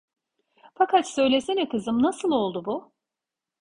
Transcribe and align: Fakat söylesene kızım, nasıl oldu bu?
Fakat 0.75 1.07
söylesene 1.09 1.69
kızım, 1.69 2.03
nasıl 2.03 2.31
oldu 2.31 2.65
bu? 2.65 2.91